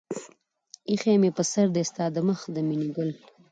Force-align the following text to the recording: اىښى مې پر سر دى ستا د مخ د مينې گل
اىښى 0.91 1.13
مې 1.21 1.29
پر 1.37 1.45
سر 1.51 1.67
دى 1.75 1.83
ستا 1.89 2.05
د 2.11 2.17
مخ 2.27 2.39
د 2.55 2.57
مينې 2.67 2.89
گل 2.97 3.09